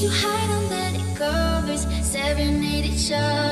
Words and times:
You 0.00 0.08
hide 0.08 0.50
under 0.50 0.96
the 0.96 1.14
covers, 1.14 1.86
serenade 2.02 2.86
each 2.86 3.12
other. 3.12 3.49